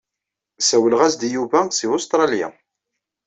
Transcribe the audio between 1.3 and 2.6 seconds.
Yuba si Ustralya.